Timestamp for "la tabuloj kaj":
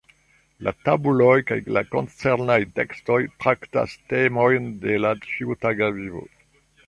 0.67-1.57